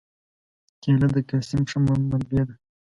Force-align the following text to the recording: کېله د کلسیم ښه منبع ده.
کېله 0.81 1.07
د 1.15 1.17
کلسیم 1.29 1.61
ښه 1.69 1.77
منبع 1.85 2.41
ده. 2.47 2.55